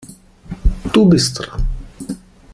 [0.93, 1.67] Du bist dran.